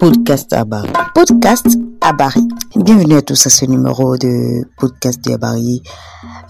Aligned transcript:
Podcast 0.00 0.50
Abari. 0.54 0.90
Podcast 1.14 1.66
Abari. 2.00 2.48
Bienvenue 2.74 3.16
à 3.16 3.20
tous 3.20 3.46
à 3.46 3.50
ce 3.50 3.66
numéro 3.66 4.16
de 4.16 4.64
Podcast 4.78 5.20
Abari. 5.28 5.82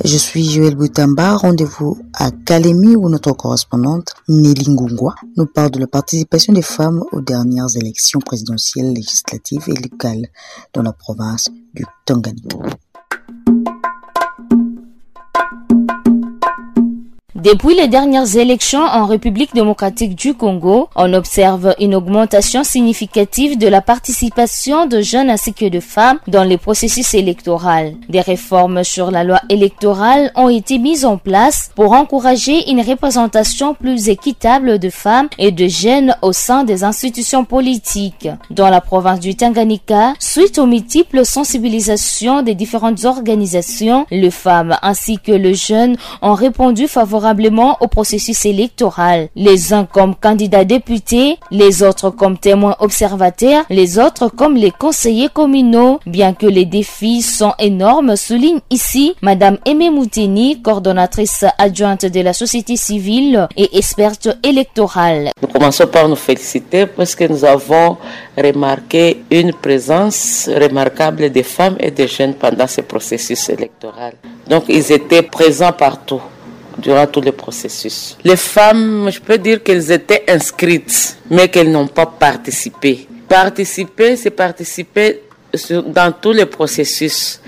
Je 0.04 0.16
suis 0.16 0.48
Joël 0.48 0.76
Boutamba. 0.76 1.34
Rendez-vous 1.34 1.98
à 2.14 2.30
Kalemi 2.30 2.94
où 2.94 3.08
notre 3.08 3.32
correspondante 3.32 4.14
Nelly 4.28 4.70
Ngungwa 4.70 5.16
nous 5.36 5.46
parle 5.46 5.72
de 5.72 5.80
la 5.80 5.88
participation 5.88 6.52
des 6.52 6.62
femmes 6.62 7.02
aux 7.10 7.20
dernières 7.20 7.74
élections 7.74 8.20
présidentielles, 8.20 8.94
législatives 8.94 9.64
et 9.66 9.74
locales 9.74 10.28
dans 10.72 10.82
la 10.82 10.92
province 10.92 11.50
du 11.74 11.84
Tanganyika. 12.06 12.56
Depuis 17.42 17.74
les 17.74 17.88
dernières 17.88 18.36
élections 18.36 18.82
en 18.82 19.06
République 19.06 19.54
démocratique 19.54 20.14
du 20.14 20.34
Congo, 20.34 20.90
on 20.94 21.14
observe 21.14 21.74
une 21.80 21.94
augmentation 21.94 22.64
significative 22.64 23.56
de 23.56 23.66
la 23.66 23.80
participation 23.80 24.84
de 24.84 25.00
jeunes 25.00 25.30
ainsi 25.30 25.54
que 25.54 25.66
de 25.66 25.80
femmes 25.80 26.18
dans 26.28 26.44
les 26.44 26.58
processus 26.58 27.14
électoraux. 27.14 27.94
Des 28.10 28.20
réformes 28.20 28.84
sur 28.84 29.10
la 29.10 29.24
loi 29.24 29.40
électorale 29.48 30.32
ont 30.34 30.50
été 30.50 30.78
mises 30.78 31.06
en 31.06 31.16
place 31.16 31.70
pour 31.74 31.92
encourager 31.92 32.70
une 32.70 32.82
représentation 32.82 33.72
plus 33.72 34.10
équitable 34.10 34.78
de 34.78 34.90
femmes 34.90 35.28
et 35.38 35.50
de 35.50 35.66
jeunes 35.66 36.14
au 36.20 36.32
sein 36.32 36.64
des 36.64 36.84
institutions 36.84 37.46
politiques. 37.46 38.28
Dans 38.50 38.68
la 38.68 38.82
province 38.82 39.20
du 39.20 39.34
Tanganyika, 39.34 40.12
suite 40.18 40.58
aux 40.58 40.66
multiples 40.66 41.24
sensibilisations 41.24 42.42
des 42.42 42.54
différentes 42.54 43.06
organisations, 43.06 44.04
les 44.10 44.30
femmes 44.30 44.76
ainsi 44.82 45.18
que 45.18 45.32
les 45.32 45.54
jeunes 45.54 45.96
ont 46.20 46.34
répondu 46.34 46.86
favorablement 46.86 47.29
au 47.80 47.88
processus 47.88 48.44
électoral. 48.44 49.28
Les 49.36 49.72
uns 49.72 49.84
comme 49.84 50.14
candidats 50.14 50.64
députés, 50.64 51.38
les 51.50 51.82
autres 51.82 52.10
comme 52.10 52.38
témoins 52.38 52.76
observateurs, 52.80 53.64
les 53.70 53.98
autres 53.98 54.28
comme 54.28 54.56
les 54.56 54.70
conseillers 54.70 55.28
communaux. 55.28 56.00
Bien 56.06 56.32
que 56.34 56.46
les 56.46 56.64
défis 56.64 57.22
sont 57.22 57.54
énormes, 57.58 58.16
souligne 58.16 58.60
ici 58.70 59.14
Madame 59.22 59.58
Aimé 59.66 59.90
Moutini, 59.90 60.60
coordonnatrice 60.62 61.44
adjointe 61.58 62.06
de 62.06 62.20
la 62.20 62.32
société 62.32 62.76
civile 62.76 63.48
et 63.56 63.76
experte 63.78 64.28
électorale. 64.42 65.30
Nous 65.40 65.48
commençons 65.48 65.86
par 65.86 66.08
nous 66.08 66.16
féliciter 66.16 66.86
parce 66.86 67.14
que 67.14 67.24
nous 67.24 67.44
avons 67.44 67.96
remarqué 68.36 69.22
une 69.30 69.52
présence 69.52 70.48
remarquable 70.48 71.30
des 71.30 71.42
femmes 71.42 71.76
et 71.80 71.90
des 71.90 72.08
jeunes 72.08 72.34
pendant 72.34 72.66
ce 72.66 72.80
processus 72.80 73.48
électoral. 73.48 74.14
Donc 74.48 74.64
ils 74.68 74.92
étaient 74.92 75.22
présents 75.22 75.72
partout 75.72 76.20
durant 76.78 77.06
tout 77.06 77.20
le 77.20 77.32
processus. 77.32 78.16
Les 78.24 78.36
femmes, 78.36 79.08
je 79.10 79.20
peux 79.20 79.38
dire 79.38 79.62
qu'elles 79.62 79.90
étaient 79.90 80.24
inscrites, 80.28 81.16
mais 81.30 81.48
qu'elles 81.48 81.70
n'ont 81.70 81.86
pas 81.88 82.06
participé. 82.06 83.06
Participer, 83.28 84.16
c'est 84.16 84.30
participer 84.30 85.22
dans 85.86 86.12
tous 86.12 86.32
les 86.32 86.46
processus. 86.46 87.40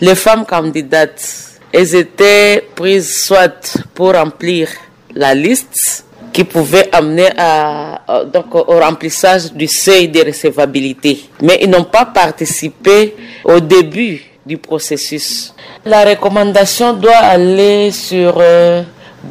Les 0.00 0.14
femmes 0.14 0.44
candidates, 0.44 1.60
elles 1.72 1.94
étaient 1.94 2.64
prises 2.74 3.24
soit 3.24 3.78
pour 3.94 4.12
remplir 4.14 4.68
la 5.14 5.34
liste 5.34 6.04
qui 6.32 6.42
pouvait 6.42 6.88
amener 6.92 7.28
à, 7.38 8.02
donc, 8.32 8.54
au 8.54 8.80
remplissage 8.80 9.52
du 9.52 9.68
seuil 9.68 10.08
de 10.08 10.24
recevabilité. 10.26 11.30
Mais 11.40 11.58
ils 11.62 11.70
n'ont 11.70 11.84
pas 11.84 12.06
participé 12.06 13.14
au 13.44 13.60
début 13.60 14.20
du 14.44 14.58
processus. 14.58 15.54
La 15.84 16.04
recommandation 16.04 16.92
doit 16.92 17.16
aller 17.16 17.90
sur 17.90 18.34
euh, 18.38 18.82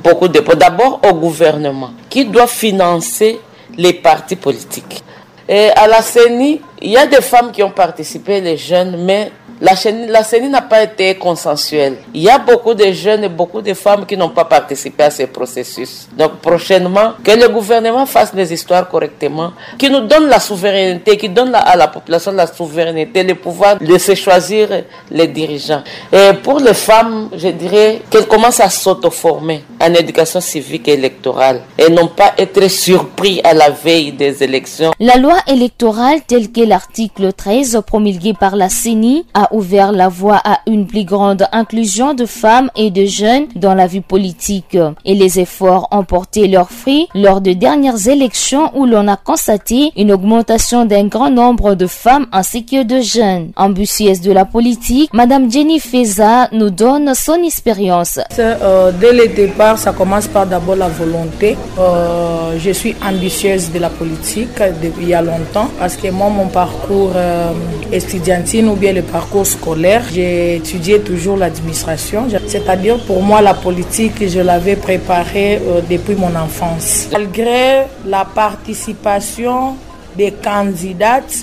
beaucoup 0.04 0.28
de 0.28 0.40
points. 0.40 0.56
D'abord 0.56 1.00
au 1.10 1.14
gouvernement, 1.14 1.92
qui 2.10 2.26
doit 2.26 2.48
financer 2.48 3.40
les 3.78 3.94
partis 3.94 4.36
politiques. 4.36 5.04
Et 5.48 5.70
à 5.76 5.88
la 5.88 6.02
CENI, 6.02 6.62
il 6.84 6.92
y 6.92 6.98
a 6.98 7.08
des 7.08 7.22
femmes 7.22 7.52
qui 7.52 7.64
ont 7.64 7.72
participé, 7.72 8.42
les 8.42 8.58
jeunes, 8.58 8.98
mais 9.06 9.32
la, 9.62 9.72
la 10.10 10.24
CENI 10.24 10.50
n'a 10.50 10.62
pas 10.62 10.84
été 10.84 11.16
consensuelle. 11.16 11.96
Il 12.14 12.22
y 12.22 12.30
a 12.30 12.38
beaucoup 12.38 12.74
de 12.74 12.92
jeunes 12.92 13.24
et 13.24 13.30
beaucoup 13.30 13.62
de 13.62 13.74
femmes 13.74 14.06
qui 14.06 14.18
n'ont 14.18 14.30
pas 14.30 14.44
participé 14.44 15.04
à 15.04 15.10
ce 15.10 15.24
processus. 15.24 16.10
Donc 16.18 16.34
prochainement, 16.42 17.14
que 17.24 17.32
le 17.32 17.48
gouvernement 17.48 18.06
fasse 18.06 18.34
les 18.34 18.52
histoires 18.52 18.90
correctement, 18.90 19.54
qui 19.78 19.90
nous 19.90 20.02
donne 20.02 20.28
la 20.28 20.42
souveraineté, 20.42 21.16
qui 21.16 21.30
donne 21.30 21.56
à 21.56 21.76
la 21.78 21.88
population 21.88 22.34
la 22.34 22.46
souveraineté, 22.48 23.24
le 23.24 23.36
pouvoir 23.36 23.78
de 23.80 23.98
se 23.98 24.16
choisir 24.16 24.68
les 25.10 25.28
dirigeants. 25.28 25.84
Et 26.12 26.32
pour 26.44 26.60
les 26.60 26.74
femmes, 26.74 27.30
je 27.34 27.48
dirais 27.48 28.02
qu'elles 28.10 28.28
commencent 28.28 28.60
à 28.60 28.70
s'auto-former 28.70 29.64
en 29.80 29.94
éducation 29.94 30.42
civique 30.42 30.90
et 30.90 30.94
électorale 30.94 31.62
et 31.78 31.90
non 31.90 32.08
pas 32.08 32.34
être 32.38 32.68
surpris 32.70 33.40
à 33.46 33.54
la 33.54 33.70
veille 33.70 34.12
des 34.12 34.44
élections. 34.44 34.92
La 35.00 35.16
loi 35.16 35.38
électorale 35.48 36.20
telle 36.28 36.52
que 36.52 36.62
l'article 36.74 37.34
13 37.34 37.82
promulgué 37.86 38.34
par 38.34 38.56
la 38.56 38.68
CENI 38.68 39.28
a 39.36 39.54
ouvert 39.54 39.92
la 39.92 40.10
voie 40.10 40.42
à 40.44 40.58
une 40.66 40.88
plus 40.88 41.06
grande 41.06 41.46
inclusion 41.52 42.16
de 42.16 42.26
femmes 42.26 42.72
et 42.76 42.90
de 42.90 43.06
jeunes 43.06 43.46
dans 43.56 43.76
la 43.76 43.86
vie 43.86 44.02
politique. 44.02 44.76
Et 45.06 45.14
les 45.14 45.40
efforts 45.40 45.88
ont 45.92 46.04
porté 46.04 46.48
leurs 46.48 46.72
fruits 46.72 47.08
lors 47.14 47.42
de 47.42 47.54
dernières 47.54 48.08
élections 48.08 48.72
où 48.76 48.88
l'on 48.88 49.08
a 49.08 49.18
constaté 49.18 49.92
une 49.96 50.12
augmentation 50.12 50.86
d'un 50.86 51.06
grand 51.06 51.30
nombre 51.30 51.76
de 51.76 51.86
femmes 51.86 52.26
ainsi 52.32 52.66
que 52.66 52.82
de 52.84 53.02
jeunes. 53.02 53.52
Ambitieuse 53.56 54.22
de 54.22 54.32
la 54.32 54.46
politique, 54.46 55.12
Madame 55.14 55.52
Jenny 55.52 55.80
Feza 55.80 56.48
nous 56.54 56.72
donne 56.72 57.14
son 57.14 57.36
expérience. 57.44 58.20
Euh, 58.40 58.92
dès 59.00 59.14
le 59.14 59.28
départ, 59.28 59.78
ça 59.78 59.92
commence 59.92 60.28
par 60.28 60.48
d'abord 60.48 60.76
la 60.76 60.90
volonté. 60.90 61.56
Euh, 61.78 62.58
je 62.58 62.72
suis 62.72 62.96
ambitieuse 63.08 63.72
de 63.72 63.78
la 63.78 63.92
politique 63.92 64.58
depuis 64.82 65.04
il 65.04 65.10
y 65.10 65.14
a 65.14 65.22
longtemps 65.22 65.70
parce 65.78 65.96
que 65.98 66.10
moi, 66.10 66.30
mon 66.30 66.48
parcours 66.64 67.12
euh, 67.16 67.52
estudiantine 67.92 68.70
ou 68.70 68.76
bien 68.76 68.94
le 68.94 69.02
parcours 69.02 69.46
scolaire, 69.46 70.04
j'ai 70.14 70.56
étudié 70.56 70.96
toujours 71.02 71.36
l'administration. 71.36 72.22
C'est-à-dire 72.48 72.98
pour 73.10 73.22
moi, 73.22 73.42
la 73.42 73.54
politique, 73.54 74.18
je 74.36 74.40
l'avais 74.40 74.78
préparée 74.78 75.56
euh, 75.58 75.82
depuis 75.94 76.16
mon 76.16 76.34
enfance. 76.48 77.10
Malgré 77.12 77.64
la 78.06 78.24
participation 78.24 79.76
des 80.16 80.32
candidates, 80.32 81.36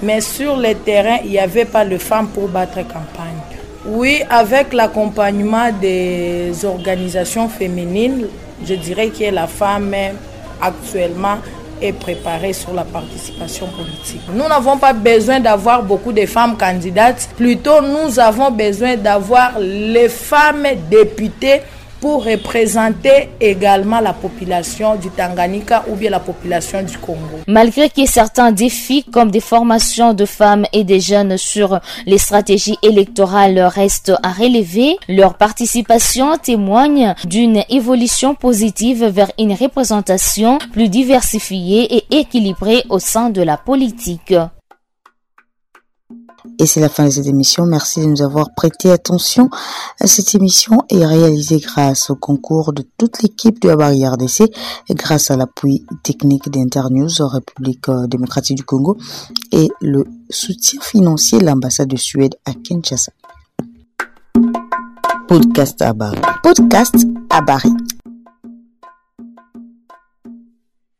mais 0.00 0.20
sur 0.20 0.56
le 0.56 0.72
terrain, 0.74 1.18
il 1.24 1.30
n'y 1.30 1.40
avait 1.40 1.64
pas 1.76 1.84
de 1.84 1.98
femmes 1.98 2.28
pour 2.28 2.46
battre 2.46 2.80
campagne. 2.96 3.40
Oui, 3.84 4.22
avec 4.30 4.72
l'accompagnement 4.72 5.70
des 5.72 6.52
organisations 6.64 7.48
féminines, 7.48 8.26
je 8.68 8.74
dirais 8.74 9.08
que 9.08 9.28
la 9.40 9.48
femme 9.48 9.92
actuellement 10.60 11.38
est 11.80 11.92
préparée 11.92 12.52
sur 12.52 12.72
la 12.74 12.84
participation 12.84 13.66
politique. 13.68 14.20
Nous 14.32 14.48
n'avons 14.48 14.76
pas 14.78 14.92
besoin 14.92 15.40
d'avoir 15.40 15.82
beaucoup 15.82 16.12
de 16.12 16.26
femmes 16.26 16.56
candidates, 16.56 17.28
plutôt 17.36 17.80
nous 17.82 18.18
avons 18.18 18.50
besoin 18.50 18.96
d'avoir 18.96 19.58
les 19.58 20.08
femmes 20.08 20.66
députées 20.90 21.62
pour 22.00 22.24
représenter 22.24 23.30
également 23.40 24.00
la 24.00 24.12
population 24.12 24.96
du 24.96 25.10
Tanganyika 25.10 25.84
ou 25.88 25.96
bien 25.96 26.10
la 26.10 26.20
population 26.20 26.82
du 26.82 26.96
Congo. 26.98 27.40
Malgré 27.46 27.90
que 27.90 28.06
certains 28.06 28.52
défis 28.52 29.04
comme 29.04 29.30
des 29.30 29.40
formations 29.40 30.14
de 30.14 30.24
femmes 30.24 30.66
et 30.72 30.84
des 30.84 31.00
jeunes 31.00 31.36
sur 31.36 31.80
les 32.06 32.18
stratégies 32.18 32.78
électorales 32.82 33.58
restent 33.60 34.12
à 34.22 34.32
relever, 34.32 34.96
leur 35.08 35.34
participation 35.34 36.36
témoigne 36.36 37.14
d'une 37.24 37.62
évolution 37.68 38.34
positive 38.34 39.04
vers 39.06 39.30
une 39.38 39.52
représentation 39.52 40.58
plus 40.72 40.88
diversifiée 40.88 41.96
et 41.96 42.04
équilibrée 42.10 42.84
au 42.88 42.98
sein 42.98 43.30
de 43.30 43.42
la 43.42 43.56
politique. 43.56 44.34
Et 46.58 46.66
c'est 46.66 46.80
la 46.80 46.88
fin 46.88 47.04
de 47.04 47.10
cette 47.10 47.26
émission. 47.26 47.66
Merci 47.66 48.00
de 48.00 48.06
nous 48.06 48.22
avoir 48.22 48.52
prêté 48.54 48.90
attention. 48.90 49.48
Cette 50.04 50.34
émission 50.34 50.82
est 50.90 51.06
réalisée 51.06 51.58
grâce 51.58 52.10
au 52.10 52.16
concours 52.16 52.72
de 52.72 52.84
toute 52.98 53.22
l'équipe 53.22 53.60
de 53.60 53.68
la 53.68 53.76
barrière 53.76 54.16
et 54.88 54.94
grâce 54.94 55.30
à 55.30 55.36
l'appui 55.36 55.84
technique 56.02 56.50
d'Internews, 56.50 57.10
République 57.20 57.88
euh, 57.88 58.06
démocratique 58.06 58.56
du 58.56 58.64
Congo 58.64 58.96
et 59.52 59.68
le 59.80 60.04
soutien 60.30 60.80
financier 60.80 61.38
de 61.38 61.46
l'ambassade 61.46 61.88
de 61.88 61.96
Suède 61.96 62.34
à 62.44 62.52
Kinshasa. 62.54 63.12
Podcast 65.28 65.80
à. 65.82 65.92
Podcast 66.42 67.06
à. 67.30 67.40